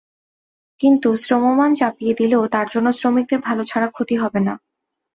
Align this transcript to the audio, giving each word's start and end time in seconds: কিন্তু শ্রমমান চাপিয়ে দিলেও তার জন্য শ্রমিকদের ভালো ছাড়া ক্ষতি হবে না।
কিন্তু 0.81 1.09
শ্রমমান 1.17 1.71
চাপিয়ে 1.73 2.13
দিলেও 2.13 2.43
তার 2.47 2.67
জন্য 2.69 2.87
শ্রমিকদের 2.91 3.39
ভালো 3.39 3.63
ছাড়া 3.63 3.87
ক্ষতি 3.87 4.15
হবে 4.15 4.39
না। 4.47 4.53